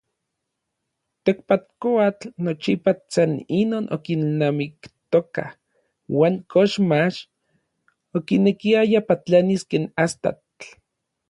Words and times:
Tekpatkoatl 1.25 2.27
nochipa 2.45 2.91
san 3.13 3.31
inon 3.59 3.85
okilnamiktoka 3.95 5.45
uan 6.17 6.35
koxmach 6.51 7.17
okinekiaya 8.17 8.99
patlanis 9.07 9.63
ken 9.71 9.85
astatl. 10.03 10.59